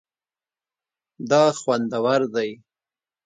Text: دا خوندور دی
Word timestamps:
دا 1.29 1.43
خوندور 1.59 2.21
دی 2.33 2.51